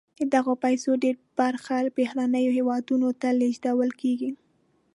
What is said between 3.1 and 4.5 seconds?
ته لیږدول کیږي.